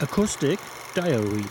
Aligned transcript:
Acoustic 0.00 0.60
Diary 0.94 1.44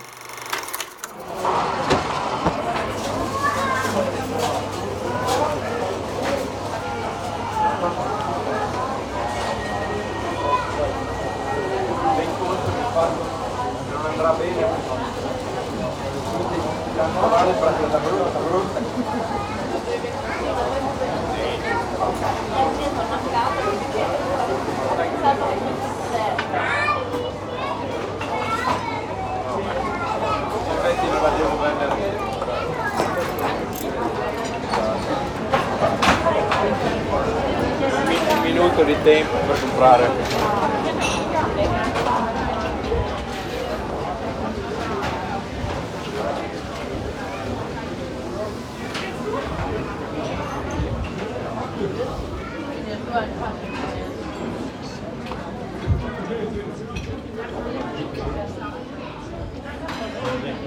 sacco 38.77 38.84
di 38.84 38.95
tempo 39.02 39.36
per 39.38 39.59
comprare. 39.59 40.45
Thank 60.39 60.67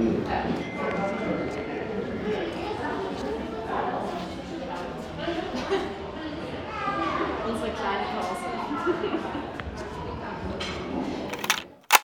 nhiều 0.00 0.20
tháng 0.28 0.52